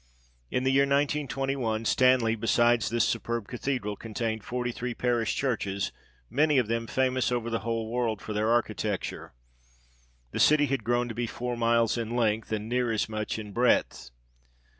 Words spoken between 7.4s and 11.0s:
the whole world for their architecture. The city had